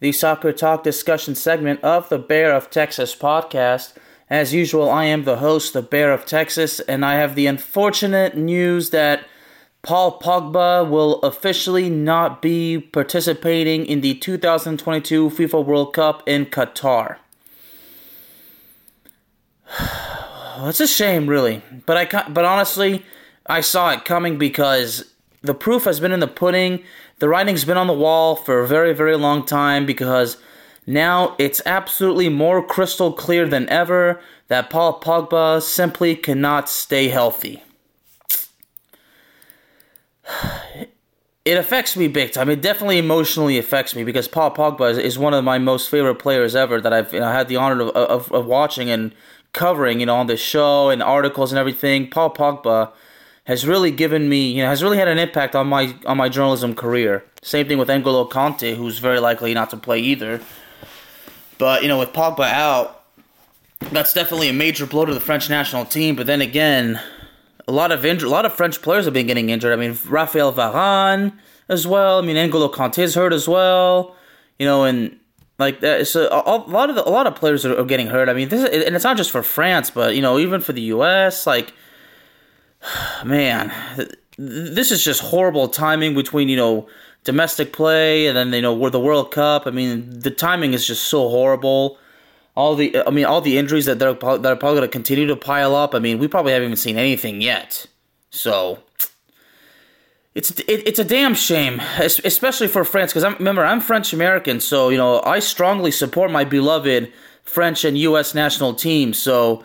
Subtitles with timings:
[0.00, 3.94] the soccer talk discussion segment of the Bear of Texas podcast.
[4.30, 8.36] As usual, I am the host, the Bear of Texas, and I have the unfortunate
[8.36, 9.24] news that
[9.82, 17.16] Paul Pogba will officially not be participating in the 2022 FIFA World Cup in Qatar.
[20.68, 23.04] it's a shame, really, but I but honestly,
[23.46, 25.12] I saw it coming because
[25.42, 26.82] the proof has been in the pudding.
[27.18, 30.36] The writing's been on the wall for a very, very long time because
[30.86, 37.62] now it's absolutely more crystal clear than ever that Paul Pogba simply cannot stay healthy.
[41.44, 42.50] It affects me big time.
[42.50, 46.16] It definitely emotionally affects me because Paul Pogba is, is one of my most favorite
[46.16, 49.14] players ever that I've you know, had the honor of, of, of watching and
[49.54, 52.10] covering, you know, on the show and articles and everything.
[52.10, 52.92] Paul Pogba
[53.48, 56.28] has really given me, you know, has really had an impact on my on my
[56.28, 57.24] journalism career.
[57.40, 60.42] Same thing with N'Golo Kanté, who's very likely not to play either.
[61.56, 63.04] But you know, with Pogba out,
[63.90, 66.14] that's definitely a major blow to the French national team.
[66.14, 67.00] But then again,
[67.66, 69.72] a lot of injured, a lot of French players have been getting injured.
[69.72, 71.32] I mean, Raphael Varane
[71.70, 72.18] as well.
[72.18, 74.14] I mean, N'Golo Kanté's hurt as well.
[74.58, 75.18] You know, and
[75.58, 76.06] like that.
[76.06, 78.28] So a, a lot of the, a lot of players are, are getting hurt.
[78.28, 80.74] I mean, this is, and it's not just for France, but you know, even for
[80.74, 81.46] the U.S.
[81.46, 81.72] Like
[83.24, 83.72] man,
[84.36, 86.88] this is just horrible timing between you know
[87.24, 89.66] domestic play and then you know the World Cup.
[89.66, 91.98] I mean, the timing is just so horrible.
[92.54, 95.26] All the, I mean, all the injuries that they're that are probably going to continue
[95.28, 95.94] to pile up.
[95.94, 97.86] I mean, we probably haven't even seen anything yet.
[98.30, 98.80] So
[100.34, 103.12] it's it, it's a damn shame, especially for France.
[103.12, 107.12] Because I remember I'm French American, so you know I strongly support my beloved
[107.42, 108.34] French and U.S.
[108.34, 109.12] national team.
[109.14, 109.64] So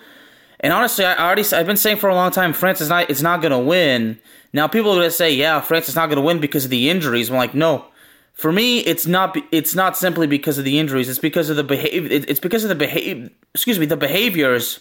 [0.64, 3.22] and honestly, I already I've been saying for a long time France is not it's
[3.22, 4.18] not going to win.
[4.54, 6.72] Now people are going to say, "Yeah, France is not going to win because of
[6.72, 7.86] the injuries." I'm like, "No.
[8.34, 11.10] For me, it's not it's not simply because of the injuries.
[11.10, 14.80] It's because of the behavior it's because of the behavior excuse me, the behaviors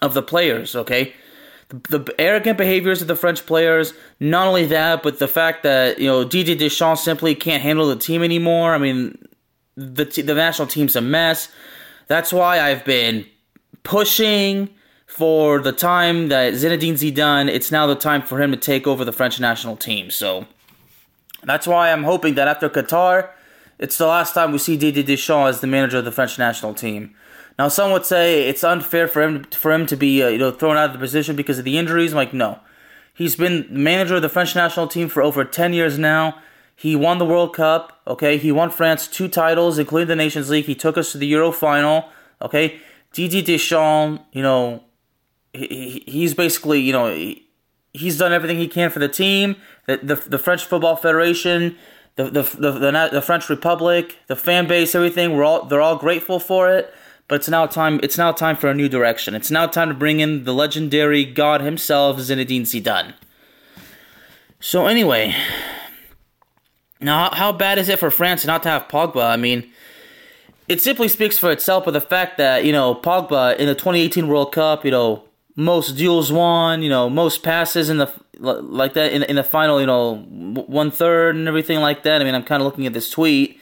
[0.00, 1.12] of the players, okay?
[1.68, 3.92] The, the, arrogant behaviors of the French players.
[4.20, 7.96] Not only that, but the fact that you know Didier Deschamps simply can't handle the
[7.96, 8.74] team anymore.
[8.74, 9.18] I mean,
[9.76, 11.48] the the national team's a mess.
[12.06, 13.26] That's why I've been
[13.82, 14.70] pushing
[15.18, 19.04] for the time that Zinedine Zidane, it's now the time for him to take over
[19.04, 20.10] the French national team.
[20.10, 20.46] So
[21.42, 23.30] that's why I'm hoping that after Qatar,
[23.80, 26.72] it's the last time we see Didier Deschamps as the manager of the French national
[26.74, 27.16] team.
[27.58, 30.52] Now, some would say it's unfair for him for him to be uh, you know
[30.52, 32.12] thrown out of the position because of the injuries.
[32.12, 32.60] I'm like, no,
[33.12, 36.40] he's been manager of the French national team for over ten years now.
[36.76, 38.00] He won the World Cup.
[38.06, 40.66] Okay, he won France two titles, including the Nations League.
[40.66, 42.08] He took us to the Euro final.
[42.40, 42.78] Okay,
[43.12, 44.84] Didier Deschamps, you know,
[45.52, 47.46] he, he's basically, you know, he,
[47.92, 51.76] he's done everything he can for the team, the the, the French Football Federation,
[52.16, 55.36] the the, the the, the French Republic, the fan base, everything.
[55.36, 56.92] We're all they're all grateful for it.
[57.28, 58.00] But it's now time.
[58.02, 59.34] It's now time for a new direction.
[59.34, 63.12] It's now time to bring in the legendary God himself, Zinedine Zidane.
[64.60, 65.36] So anyway,
[67.00, 69.30] now how bad is it for France not to have Pogba?
[69.30, 69.70] I mean,
[70.68, 71.84] it simply speaks for itself.
[71.84, 75.27] But the fact that you know Pogba in the 2018 World Cup, you know
[75.58, 78.08] most duels won, you know, most passes in the
[78.38, 82.20] like that in in the final, you know, one third and everything like that.
[82.20, 83.58] I mean, I'm kind of looking at this tweet.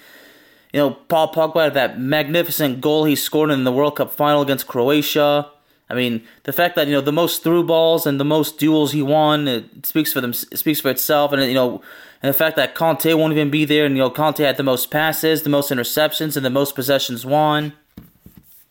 [0.75, 4.66] You know, Paul Pogba that magnificent goal he scored in the World Cup final against
[4.66, 5.50] Croatia.
[5.88, 8.92] I mean, the fact that you know the most through balls and the most duels
[8.92, 10.32] he won, it speaks for them.
[10.32, 11.81] It speaks for itself, and you know,
[12.22, 14.62] and the fact that Kanté won't even be there, and you know, Kanté had the
[14.62, 17.72] most passes, the most interceptions, and the most possessions won.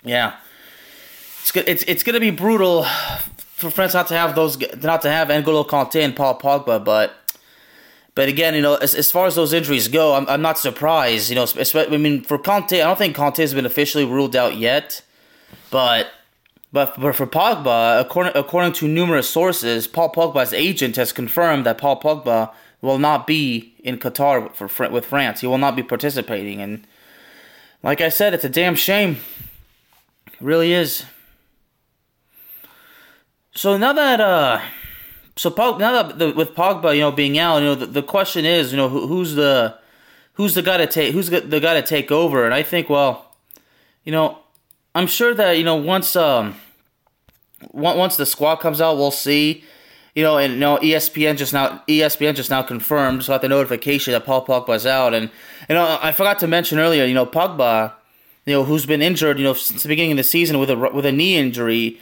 [0.04, 0.36] Yeah,
[1.46, 5.28] it's it's it's gonna be brutal for France not to have those, not to have
[5.30, 7.14] N'Golo Kanté and Paul Pogba, but.
[8.14, 11.30] But again, you know, as, as far as those injuries go, I'm, I'm not surprised.
[11.30, 14.56] You know, I mean, for Kanté, I don't think Kanté has been officially ruled out
[14.56, 15.02] yet.
[15.70, 16.08] But
[16.72, 21.78] but, but for Pogba, according according to numerous sources, Paul Pogba's agent has confirmed that
[21.78, 25.42] Paul Pogba will not be in Qatar for with France.
[25.42, 26.88] He will not be participating, and
[27.84, 29.18] like I said, it's a damn shame.
[30.28, 31.06] It really is.
[33.56, 34.60] So now that uh,
[35.38, 38.04] so Pog, now that the, with Pogba, you know, being out, you know, the, the
[38.04, 39.78] question is, you know, who, who's the
[40.34, 42.44] who's the guy to take who's the, the guy to take over?
[42.44, 43.34] And I think, well,
[44.04, 44.40] you know,
[44.94, 46.56] I'm sure that you know once um
[47.72, 49.64] once the squad comes out, we'll see.
[50.16, 53.50] You know, and you know, ESPN just now ESPN just now confirmed, just got the
[53.50, 55.30] notification that Paul Pogba's out, and
[55.70, 57.94] you know, I forgot to mention earlier, you know, Pogba,
[58.46, 60.76] you know, who's been injured, you know, since the beginning of the season with a
[60.76, 62.02] with a knee injury.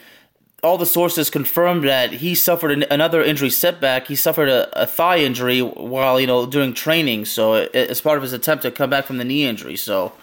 [0.64, 4.08] All the sources confirmed that he suffered an, another injury setback.
[4.08, 8.18] He suffered a, a, thigh injury while you know doing training, so it, as part
[8.18, 9.76] of his attempt to come back from the knee injury.
[9.76, 10.14] So,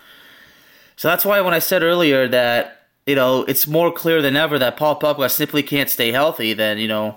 [0.97, 4.59] so that's why when I said earlier that you know it's more clear than ever
[4.59, 7.17] that Paul Pogba simply can't stay healthy, then you know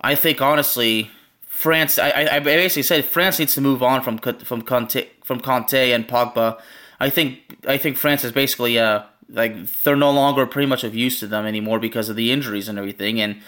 [0.00, 1.10] I think honestly
[1.46, 1.98] France.
[1.98, 6.08] I, I basically said France needs to move on from from Kanté, from Kanté and
[6.08, 6.60] Pogba.
[6.98, 10.94] I think I think France is basically uh like they're no longer pretty much of
[10.94, 13.40] use to them anymore because of the injuries and everything and.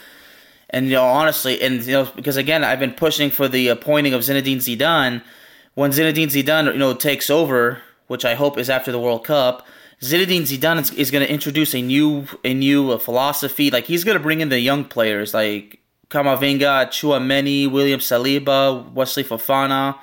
[0.75, 4.15] And you know, honestly, and you know, because again, I've been pushing for the appointing
[4.15, 5.23] of Zinedine Zidane.
[5.75, 9.67] When Zinedine Zidane, you know, takes over, which I hope is after the World Cup.
[10.01, 13.71] Zinedine Zidane is, is going to introduce a new a new uh, philosophy.
[13.71, 19.25] Like he's going to bring in the young players like Camavinga, Tchouameni, William Saliba, Wesley
[19.25, 19.99] Fofana,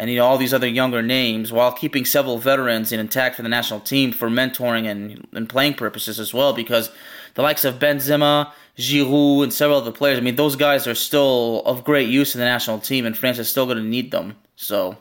[0.00, 3.50] and you know all these other younger names, while keeping several veterans intact for the
[3.50, 6.54] national team for mentoring and, and playing purposes as well.
[6.54, 6.90] Because
[7.34, 11.62] the likes of Benzema, Giroud, and several other players, I mean, those guys are still
[11.66, 14.36] of great use in the national team, and France is still going to need them.
[14.56, 14.96] So.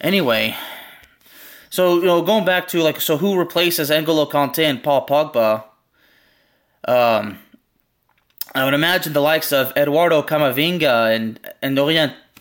[0.00, 0.56] Anyway,
[1.70, 5.62] so you know, going back to like, so who replaces N'Golo Kanté and Paul Pogba?
[6.88, 7.38] Um,
[8.52, 11.78] I would imagine the likes of Eduardo Camavinga and and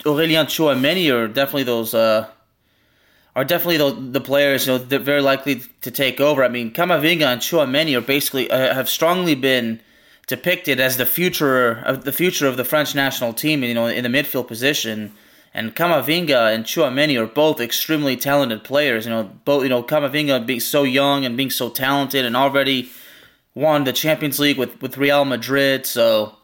[0.03, 2.27] Aurelien Aurelien Tchouameni are definitely those uh,
[3.36, 6.44] are definitely the, the players you know that very likely to take over.
[6.44, 9.81] I mean, Camavinga and Tchouameni are basically uh, have strongly been
[10.27, 13.63] depicted as the future of the future of the French national team.
[13.63, 15.13] You know, in the midfield position
[15.53, 19.06] and Camavinga and Tchouameni are both extremely talented players.
[19.06, 22.89] You know, both you know Camavinga being so young and being so talented and already
[23.53, 25.86] won the Champions League with, with Real Madrid.
[25.86, 26.36] So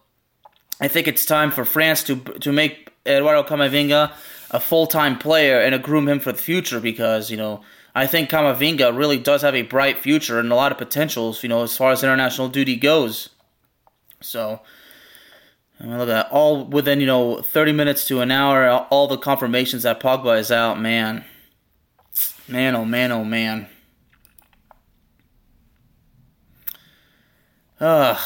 [0.81, 4.11] I think it's time for France to to make Eduardo Camavinga
[4.51, 7.61] a full time player and groom him for the future because you know
[7.95, 11.43] I think Camavinga really does have a bright future and a lot of potentials.
[11.43, 13.29] You know, as far as international duty goes.
[14.21, 14.61] So
[15.79, 16.31] I mean, look at that.
[16.31, 20.51] All within, you know, 30 minutes to an hour, all the confirmations that Pogba is
[20.51, 21.23] out, man.
[22.47, 23.67] Man, oh man, oh man.
[27.79, 28.17] Ugh.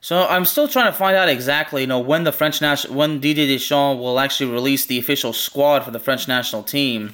[0.00, 3.20] So I'm still trying to find out exactly, you know, when the French national, when
[3.20, 7.12] Didier Deschamps will actually release the official squad for the French national team.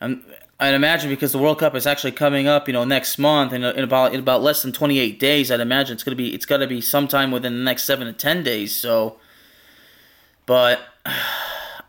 [0.00, 0.22] And
[0.60, 3.64] I'd imagine because the World Cup is actually coming up, you know, next month in,
[3.64, 5.50] in about in about less than 28 days.
[5.50, 8.44] I'd imagine it's gonna be it's gonna be sometime within the next seven to ten
[8.44, 8.74] days.
[8.74, 9.16] So,
[10.46, 11.12] but uh,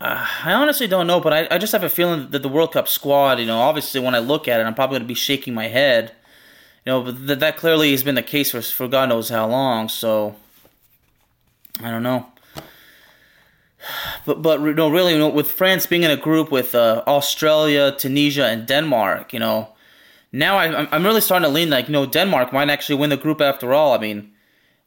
[0.00, 1.20] I honestly don't know.
[1.20, 4.00] But I, I just have a feeling that the World Cup squad, you know, obviously
[4.00, 6.12] when I look at it, I'm probably gonna be shaking my head.
[6.86, 9.46] You know, but th- that clearly has been the case for for God knows how
[9.48, 9.88] long.
[9.88, 10.36] So,
[11.82, 12.26] I don't know
[14.24, 17.94] but but no, really, you know, with France being in a group with uh, Australia,
[17.96, 19.68] Tunisia, and Denmark, you know,
[20.32, 23.16] now I, I'm really starting to lean like you know Denmark might actually win the
[23.16, 23.94] group after all.
[23.94, 24.32] I mean,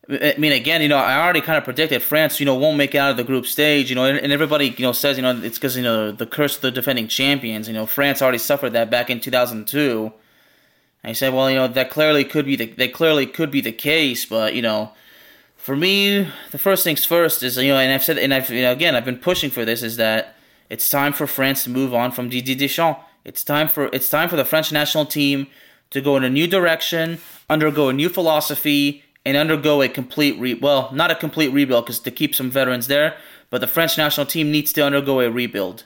[0.10, 2.96] I mean again, you know, I already kind of predicted France, you know, won't make
[2.96, 5.24] it out of the group stage, you know, and, and everybody you know says you
[5.24, 7.68] know it's because you know the curse of the defending champions.
[7.68, 10.12] You know, France already suffered that back in 2002.
[11.04, 13.72] I said, well, you know, that clearly could be the that clearly could be the
[13.72, 14.92] case, but you know
[15.60, 18.62] for me, the first things first is you know, and I've said, and I've you
[18.62, 20.36] know, again, I've been pushing for this is that
[20.70, 23.02] it's time for France to move on from Didier Deschamps.
[23.26, 25.48] It's time for it's time for the French national team
[25.92, 30.54] to go in a new direction, undergo a new philosophy, and undergo a complete re
[30.54, 33.18] well, not a complete rebuild because to keep some veterans there,
[33.50, 35.84] but the French national team needs to undergo a rebuild.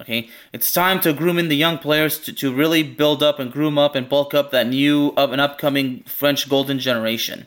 [0.00, 3.52] Okay, it's time to groom in the young players to, to really build up and
[3.52, 7.46] groom up and bulk up that new up and upcoming French golden generation.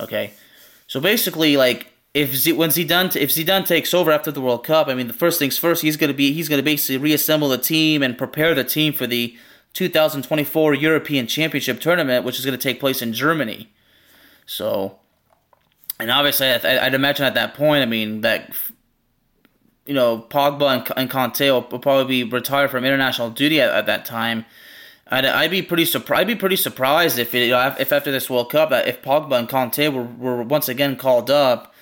[0.00, 0.32] Okay,
[0.86, 4.88] so basically, like if Z- when Zidane if Zidane takes over after the World Cup,
[4.88, 8.02] I mean the first things first, he's gonna be he's gonna basically reassemble the team
[8.02, 9.36] and prepare the team for the
[9.74, 13.68] 2024 European Championship tournament, which is gonna take place in Germany.
[14.46, 14.98] So,
[16.00, 18.56] and obviously, I'd imagine at that point, I mean, that
[19.88, 23.70] you know, Pogba and, and Kanté will, will probably be retired from international duty at,
[23.70, 24.44] at that time.
[25.10, 26.20] I'd, I'd be pretty surprised.
[26.20, 29.38] I'd be pretty surprised if it, you know, if after this World Cup, if Pogba
[29.38, 31.74] and Kanté were, were once again called up.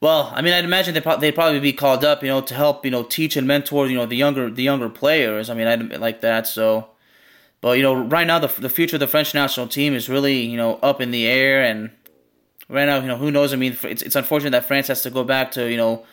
[0.00, 2.84] Well, I mean, I'd imagine they they'd probably be called up, you know, to help,
[2.84, 5.48] you know, teach and mentor, you know, the younger the younger players.
[5.48, 6.46] I mean, I'd like that.
[6.48, 6.88] So,
[7.60, 10.40] but you know, right now the the future of the French national team is really,
[10.40, 11.90] you know, up in the air, and
[12.68, 13.54] right now, you know, who knows?
[13.54, 16.04] I mean, it's it's unfortunate that France has to go back to, you know,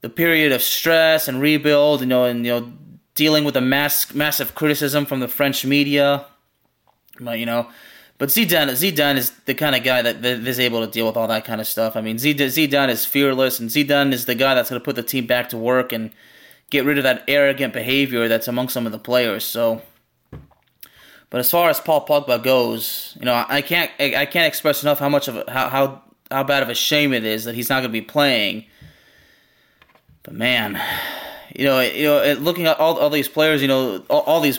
[0.00, 2.72] the period of stress and rebuild, you know, and you know,
[3.14, 6.26] dealing with the mass massive criticism from the French media.
[7.18, 7.68] But you know,
[8.18, 11.16] but Zidane, Zidane is the kind of guy that, that is able to deal with
[11.16, 11.96] all that kind of stuff.
[11.96, 15.02] I mean, Zidane is fearless, and Zidane is the guy that's going to put the
[15.02, 16.10] team back to work and
[16.70, 19.44] get rid of that arrogant behavior that's among some of the players.
[19.44, 19.82] So,
[21.28, 24.98] but as far as Paul Pogba goes, you know, I can't I can't express enough
[24.98, 27.68] how much of a, how how how bad of a shame it is that he's
[27.68, 28.64] not going to be playing.
[30.26, 30.82] But man,
[31.54, 34.58] you know, you know, looking at all all these players, you know, all, all these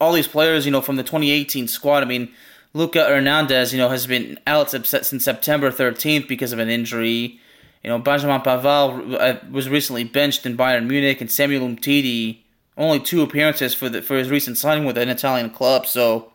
[0.00, 2.02] all these players, you know, from the 2018 squad.
[2.02, 2.32] I mean
[2.72, 7.38] Luca Hernandez, you know, has been out since September 13th because of an injury.
[7.84, 12.38] You know, Benjamin Pavard uh, was recently benched in Bayern Munich, and Samuel Umtiti
[12.76, 15.86] only two appearances for the for his recent signing with an Italian club.
[15.86, 16.32] So,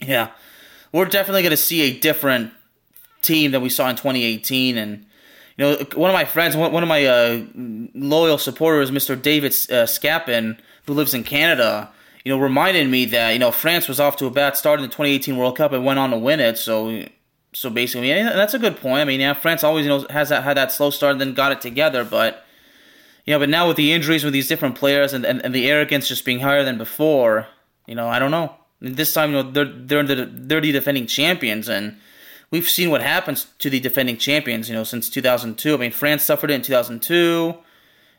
[0.00, 0.30] yeah,
[0.92, 2.52] we're definitely going to see a different
[3.22, 4.78] team than we saw in 2018.
[4.78, 5.06] And
[5.56, 7.42] you know, one of my friends, one of my uh,
[7.94, 9.20] loyal supporters, Mr.
[9.20, 11.90] David uh, Scapin, who lives in Canada
[12.26, 14.82] you know, reminded me that you know France was off to a bad start in
[14.82, 16.58] the 2018 World Cup and went on to win it.
[16.58, 17.04] So,
[17.52, 19.02] so basically, yeah, that's a good point.
[19.02, 21.34] I mean, yeah, France always you know has that had that slow start and then
[21.34, 22.44] got it together, but
[23.26, 25.70] you know, but now with the injuries with these different players and, and, and the
[25.70, 27.46] arrogance just being higher than before,
[27.86, 28.56] you know, I don't know.
[28.80, 31.96] This time, you know, they're they're the they're the defending champions, and
[32.50, 34.68] we've seen what happens to the defending champions.
[34.68, 35.74] You know, since 2002.
[35.74, 37.54] I mean, France suffered it in 2002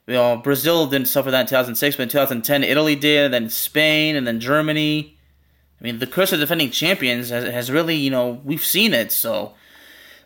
[0.08, 3.50] you know, Brazil didn't suffer that in 2006, but in 2010, Italy did, and then
[3.50, 5.18] Spain, and then Germany.
[5.80, 9.12] I mean, the curse of defending champions has, has really, you know, we've seen it.
[9.12, 9.54] So,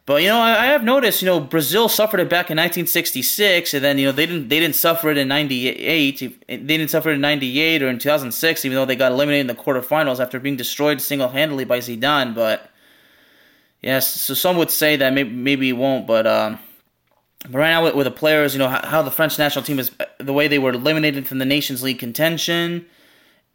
[0.06, 3.74] but you know, I, I, have noticed, you know, Brazil suffered it back in 1966,
[3.74, 6.20] and then you know they didn't they didn't suffer it in '98.
[6.48, 9.56] They didn't suffer it in '98 or in 2006, even though they got eliminated in
[9.56, 12.36] the quarterfinals after being destroyed single handedly by Zidane.
[12.36, 12.71] But
[13.82, 16.28] yes, so some would say that maybe maybe it won't, but.
[16.28, 16.60] Um,
[17.50, 19.80] but right now, with, with the players, you know how, how, the French national team
[19.80, 22.86] is, the way they were eliminated from the Nations League contention,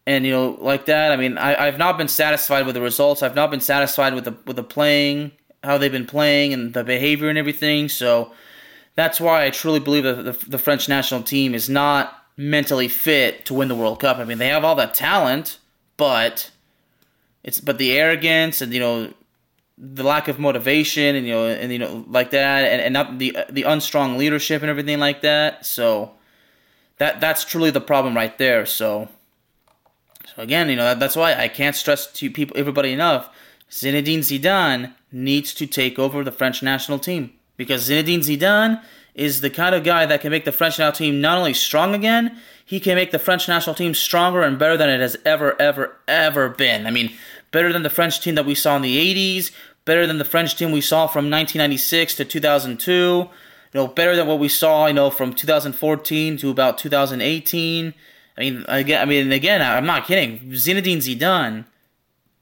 [0.06, 1.12] and you know like that.
[1.12, 3.22] I mean, I, I've not been satisfied with the results.
[3.22, 5.30] I've not been satisfied with the with the playing,
[5.62, 7.88] how they've been playing, and the behavior and everything.
[7.88, 8.32] So
[8.96, 13.44] that's why I truly believe that the, the French national team is not mentally fit
[13.46, 14.18] to win the World Cup.
[14.18, 15.58] I mean, they have all that talent,
[15.96, 16.50] but
[17.44, 19.12] it's but the arrogance and you know
[19.78, 23.18] the lack of motivation and you know and you know like that and, and not
[23.18, 25.66] the the unstrong leadership and everything like that.
[25.66, 26.12] So
[26.98, 28.64] that that's truly the problem right there.
[28.64, 29.08] So
[30.24, 33.30] so again you know that, that's why I can't stress to people everybody enough
[33.70, 38.82] Zinedine Zidane needs to take over the French national team because Zinedine Zidane
[39.14, 41.94] is the kind of guy that can make the French national team not only strong
[41.94, 45.60] again he can make the French national team stronger and better than it has ever
[45.60, 46.86] ever ever been.
[46.86, 47.12] I mean
[47.56, 48.98] better than the French team that we saw in the
[49.38, 49.50] 80s,
[49.86, 53.30] better than the French team we saw from 1996 to 2002, you
[53.72, 57.94] know, better than what we saw, you know, from 2014 to about 2018.
[58.36, 60.40] I mean, again, I mean, again, I'm not kidding.
[60.50, 61.64] Zinedine Zidane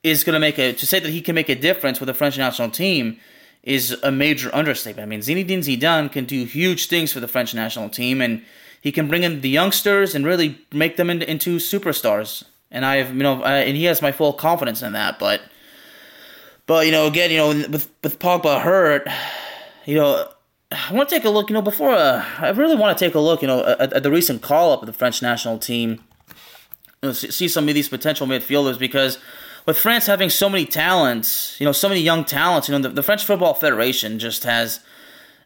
[0.02, 2.14] is going to make a to say that he can make a difference with the
[2.14, 3.20] French national team
[3.62, 5.06] is a major understatement.
[5.06, 8.42] I mean, Zinedine Zidane can do huge things for the French national team, and
[8.80, 12.96] he can bring in the youngsters and really make them into, into superstars and I
[12.96, 15.18] have you know and he has my full confidence in that.
[15.18, 15.42] But
[16.66, 19.08] but you know again you know with with Pogba hurt,
[19.84, 20.28] you know
[20.72, 21.50] I want to take a look.
[21.50, 23.42] You know before uh, I really want to take a look.
[23.42, 26.02] You know at, at the recent call up of the French national team.
[27.02, 29.18] You know, see some of these potential midfielders because
[29.66, 32.88] with France having so many talents, you know, so many young talents, you know, the,
[32.88, 34.80] the French Football Federation just has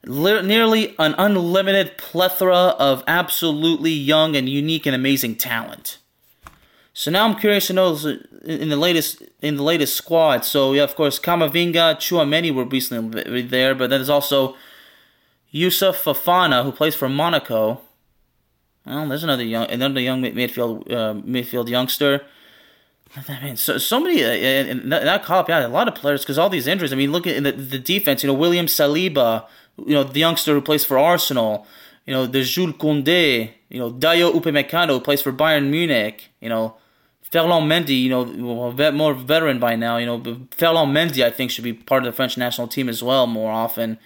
[0.04, 5.98] nearly an unlimited plethora of absolutely young and unique and amazing talent.
[6.98, 7.96] So now I'm curious to know
[8.44, 10.44] in the latest in the latest squad.
[10.44, 14.56] So yeah, of course, Camavinga, Tchouameni were recently there, but then there's also
[15.54, 17.82] Youssouf Fofana who plays for Monaco.
[18.84, 22.22] Well, there's another young another young midfield uh, midfield youngster.
[23.28, 26.36] I mean, so so many uh, in that up, yeah, a lot of players because
[26.36, 26.92] all these injuries.
[26.92, 28.24] I mean, look at the, the defense.
[28.24, 29.46] You know, William Saliba,
[29.86, 31.64] you know, the youngster who plays for Arsenal.
[32.06, 33.52] You know, there's Jules Koundé.
[33.68, 36.30] You know, Dayot Upamecano who plays for Bayern Munich.
[36.40, 36.74] You know,
[37.30, 40.18] Ferland Mendy, you know, more veteran by now, you know,
[40.50, 43.52] Ferland Mendy, I think, should be part of the French national team as well more
[43.52, 43.98] often.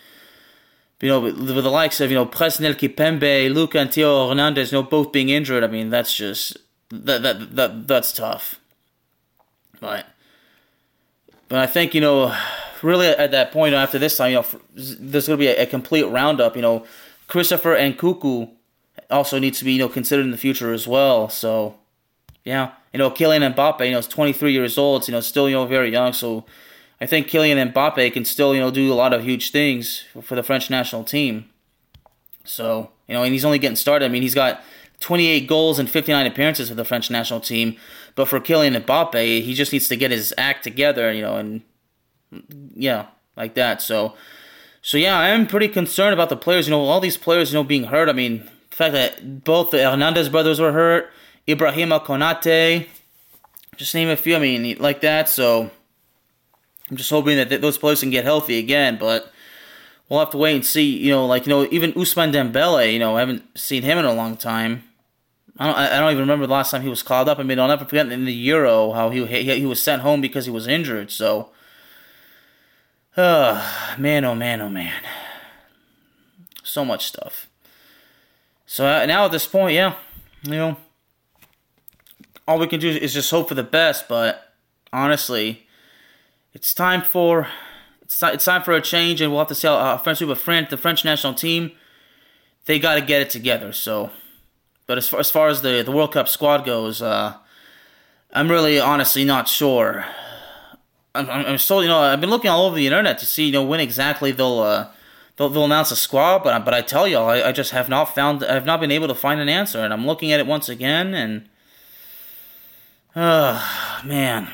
[1.01, 4.73] You know, with, with the likes of, you know, Presnel Kimpembe, Luca and Theo Hernandez,
[4.73, 6.57] you know, both being injured, I mean, that's just,
[6.91, 8.61] that, that, that that's tough.
[9.81, 10.07] But,
[11.49, 12.37] but I think, you know,
[12.83, 15.67] really at that point after this time, you know, there's going to be a, a
[15.67, 16.87] complete roundup, you know,
[17.29, 18.51] Christopher Nkunku
[19.11, 21.77] also needs to be, you know, considered in the future as well, so,
[22.45, 25.55] yeah you know, Kylian Mbappe, you know, is 23 years old, you know, still, you
[25.55, 26.13] know, very young.
[26.13, 26.45] So
[27.01, 30.35] I think Kylian Mbappe can still, you know, do a lot of huge things for
[30.35, 31.49] the French national team.
[32.45, 34.05] So, you know, and he's only getting started.
[34.05, 34.63] I mean, he's got
[35.01, 37.77] 28 goals and 59 appearances for the French national team.
[38.15, 41.63] But for Kylian Mbappe, he just needs to get his act together, you know, and
[42.75, 43.07] yeah,
[43.37, 43.81] like that.
[43.83, 44.15] So,
[44.83, 46.67] so yeah, I am pretty concerned about the players.
[46.67, 48.09] You know, all these players, you know, being hurt.
[48.09, 51.11] I mean, the fact that both the Hernandez brothers were hurt,
[51.47, 52.89] Ibrahima Konate,
[53.77, 54.37] just name a few.
[54.37, 55.29] I mean, like that.
[55.29, 55.71] So
[56.91, 58.97] I'm just hoping that those players can get healthy again.
[58.99, 59.33] But
[60.09, 60.97] we'll have to wait and see.
[60.99, 62.93] You know, like you know, even Ousmane Dembele.
[62.93, 64.85] You know, I haven't seen him in a long time.
[65.59, 65.77] I don't.
[65.77, 67.39] I don't even remember the last time he was called up.
[67.39, 70.21] I mean, I'll never forget in the Euro how he he, he was sent home
[70.21, 71.11] because he was injured.
[71.11, 71.51] So,
[73.17, 75.03] uh, man, oh man, oh man,
[76.63, 77.49] so much stuff.
[78.67, 79.95] So uh, now at this point, yeah,
[80.45, 80.77] you know,
[82.47, 84.09] all we can do is just hope for the best.
[84.09, 84.55] But
[84.93, 85.67] honestly,
[86.53, 87.49] it's time for
[88.03, 90.39] it's it's time for a change, and we'll have to see how uh, French with
[90.39, 91.73] France, the French national team,
[92.67, 93.73] they got to get it together.
[93.73, 94.11] So,
[94.87, 97.37] but as far as far as the the World Cup squad goes, uh,
[98.33, 100.05] I'm really honestly not sure.
[101.15, 103.53] I'm, I'm still, you know, I've been looking all over the internet to see, you
[103.53, 104.89] know, when exactly they'll uh,
[105.37, 106.43] they'll, they'll announce a squad.
[106.43, 109.09] But but I tell you, I, I just have not found, I've not been able
[109.09, 111.49] to find an answer, and I'm looking at it once again, and
[113.15, 114.49] Oh, man.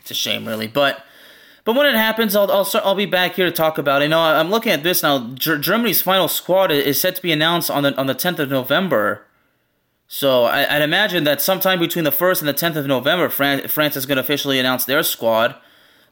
[0.00, 0.66] It's a shame, really.
[0.66, 1.04] But
[1.64, 4.06] but when it happens, I'll I'll, start, I'll be back here to talk about it.
[4.06, 5.30] You know, I'm looking at this now.
[5.34, 8.50] G- Germany's final squad is set to be announced on the on the 10th of
[8.50, 9.24] November.
[10.06, 13.72] So I, would imagine that sometime between the 1st and the 10th of November, France,
[13.72, 15.56] France is going to officially announce their squad.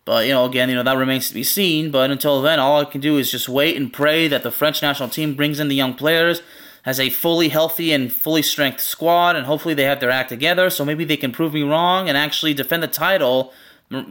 [0.07, 1.91] But you know, again, you know that remains to be seen.
[1.91, 4.81] But until then, all I can do is just wait and pray that the French
[4.81, 6.41] national team brings in the young players
[6.83, 10.69] has a fully healthy and fully strength squad, and hopefully they have their act together.
[10.71, 13.53] So maybe they can prove me wrong and actually defend the title,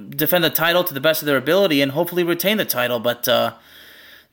[0.09, 2.99] defend the title to the best of their ability, and hopefully retain the title.
[2.99, 3.53] But uh,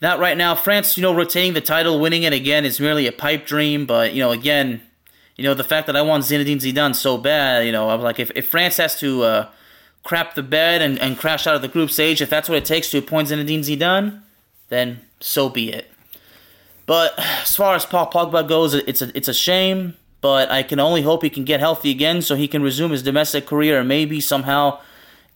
[0.01, 0.55] right now.
[0.55, 3.87] France, you know, retaining the title, winning it again is merely a pipe dream.
[3.87, 4.83] But you know, again,
[5.37, 8.19] you know, the fact that I want Zinedine Zidane so bad, you know, I'm like,
[8.19, 9.49] if, if France has to uh,
[10.03, 12.65] crap the bed and, and crash out of the group stage, if that's what it
[12.65, 14.21] takes to appoint Zinedine Zidane,
[14.69, 15.91] then so be it.
[16.89, 19.95] But as far as Paul Pogba goes, it's a it's a shame.
[20.23, 23.05] But I can only hope he can get healthy again so he can resume his
[23.05, 24.81] domestic career and maybe somehow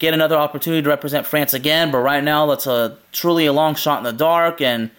[0.00, 1.92] get another opportunity to represent France again.
[1.92, 4.90] But right now, that's a truly a long shot in the dark, and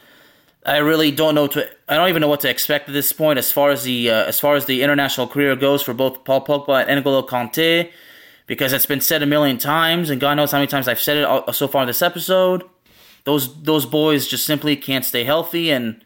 [0.64, 1.68] I really don't know to.
[1.90, 4.26] I don't even know what to expect at this point as far as the uh,
[4.26, 7.92] as far as the international career goes for both Paul Pogba and N'Golo Kante,
[8.46, 11.18] because it's been said a million times, and God knows how many times I've said
[11.18, 12.64] it so far in this episode.
[13.24, 16.06] Those those boys just simply can't stay healthy, and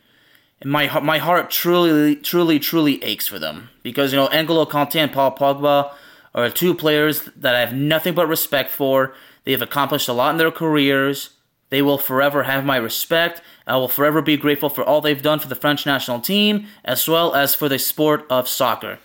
[0.62, 4.96] and my my heart truly, truly, truly aches for them because you know N'Golo Kanté
[4.98, 5.92] and Paul Pogba
[6.34, 9.14] are two players that I have nothing but respect for.
[9.44, 11.32] They have accomplished a lot in their careers.
[11.70, 13.42] They will forever have my respect.
[13.66, 17.08] I will forever be grateful for all they've done for the French national team as
[17.08, 19.00] well as for the sport of soccer.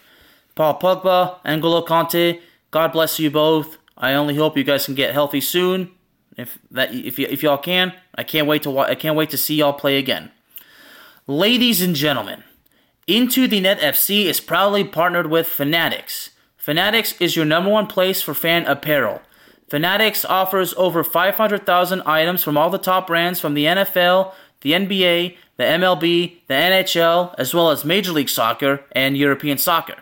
[0.55, 3.79] Paul Pogba, N'Golo Kanté, God bless you both.
[3.97, 5.91] I only hope you guys can get healthy soon.
[6.37, 9.31] If that if y- if y'all can, I can't wait to wa- I can't wait
[9.31, 10.31] to see y'all play again.
[11.33, 12.45] Ladies and gentlemen,
[13.07, 16.33] Into the Net FC is proudly partnered with Fanatics.
[16.59, 19.23] Fanatics is your number one place for fan apparel.
[19.67, 25.39] Fanatics offers over 500,000 items from all the top brands from the NFL, the NBA,
[25.57, 29.97] the MLB, the NHL, as well as Major League Soccer and European Soccer.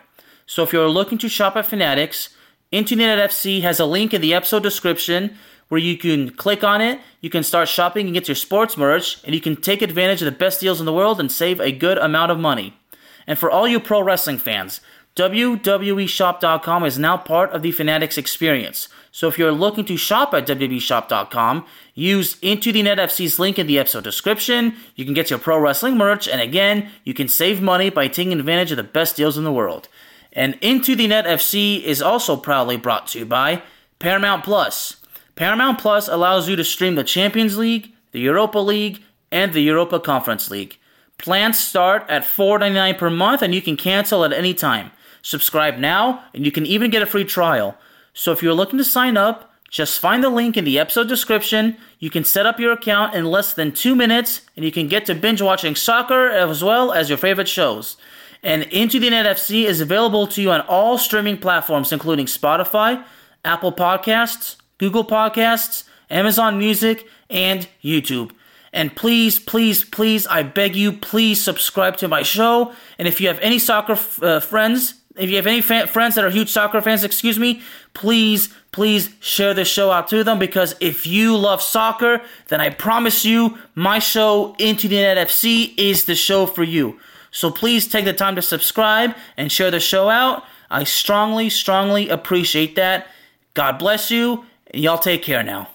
[0.45, 2.35] So if you're looking to shop at Fanatics,
[2.73, 5.37] Into the Net FC has a link in the episode description
[5.71, 9.23] where you can click on it, you can start shopping and get your sports merch,
[9.23, 11.71] and you can take advantage of the best deals in the world and save a
[11.71, 12.77] good amount of money.
[13.25, 14.81] And for all you pro wrestling fans,
[15.15, 18.89] WWEshop.com is now part of the Fanatics experience.
[19.13, 23.65] So if you're looking to shop at WWEshop.com, use Into the Net FC's link in
[23.65, 24.75] the episode description.
[24.95, 28.37] You can get your pro wrestling merch, and again, you can save money by taking
[28.37, 29.87] advantage of the best deals in the world.
[30.33, 33.63] And Into the Net FC is also proudly brought to you by
[33.99, 34.97] Paramount Plus.
[35.41, 39.01] Paramount Plus allows you to stream the Champions League, the Europa League,
[39.31, 40.77] and the Europa Conference League.
[41.17, 44.91] Plans start at $4.99 per month and you can cancel at any time.
[45.23, 47.75] Subscribe now, and you can even get a free trial.
[48.13, 51.75] So if you're looking to sign up, just find the link in the episode description.
[51.97, 55.07] You can set up your account in less than two minutes, and you can get
[55.07, 57.97] to binge watching soccer as well as your favorite shows.
[58.43, 63.03] And Into the Net FC is available to you on all streaming platforms, including Spotify,
[63.43, 68.31] Apple Podcasts, Google Podcasts, Amazon Music, and YouTube.
[68.73, 72.73] And please, please, please, I beg you, please subscribe to my show.
[72.97, 76.25] And if you have any soccer f- uh, friends, if you have any friends that
[76.25, 77.61] are huge soccer fans, excuse me,
[77.93, 82.71] please, please share this show out to them because if you love soccer, then I
[82.71, 86.99] promise you, my show, Into the Net FC, is the show for you.
[87.29, 90.43] So please take the time to subscribe and share the show out.
[90.71, 93.05] I strongly, strongly appreciate that.
[93.53, 95.69] God bless you, y'all take care now.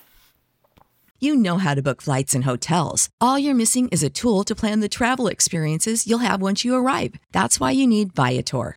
[1.19, 3.09] You know how to book flights and hotels.
[3.23, 6.75] All you're missing is a tool to plan the travel experiences you'll have once you
[6.75, 7.15] arrive.
[7.33, 8.77] That's why you need Viator.